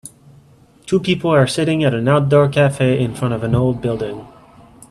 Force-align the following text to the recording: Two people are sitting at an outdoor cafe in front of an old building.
Two 0.87 0.99
people 0.99 1.29
are 1.29 1.45
sitting 1.45 1.83
at 1.83 1.93
an 1.93 2.07
outdoor 2.07 2.49
cafe 2.49 2.99
in 3.03 3.13
front 3.13 3.35
of 3.35 3.43
an 3.43 3.53
old 3.53 3.83
building. 3.83 4.27